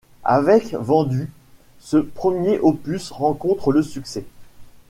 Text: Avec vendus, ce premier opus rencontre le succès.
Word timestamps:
Avec 0.25 0.73
vendus, 0.73 1.31
ce 1.77 1.97
premier 1.97 2.57
opus 2.57 3.11
rencontre 3.11 3.71
le 3.71 3.83
succès. 3.83 4.25